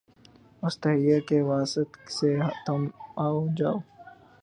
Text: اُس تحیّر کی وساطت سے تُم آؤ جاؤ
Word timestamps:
اُس 0.65 0.73
تحیّر 0.81 1.19
کی 1.27 1.37
وساطت 1.47 1.91
سے 2.17 2.31
تُم 2.65 2.81
آؤ 3.25 3.39
جاؤ 3.57 3.77